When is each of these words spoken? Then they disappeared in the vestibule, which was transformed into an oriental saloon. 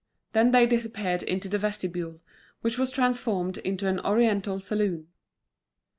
Then 0.33 0.49
they 0.49 0.65
disappeared 0.65 1.21
in 1.21 1.39
the 1.39 1.59
vestibule, 1.59 2.21
which 2.61 2.79
was 2.79 2.89
transformed 2.89 3.59
into 3.59 3.87
an 3.87 3.99
oriental 3.99 4.59
saloon. 4.59 5.09